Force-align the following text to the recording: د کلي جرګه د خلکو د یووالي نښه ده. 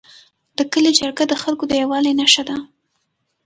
د 0.57 0.59
کلي 0.71 0.91
جرګه 0.99 1.23
د 1.27 1.33
خلکو 1.43 1.63
د 1.67 1.73
یووالي 1.81 2.13
نښه 2.19 2.43
ده. 2.49 2.57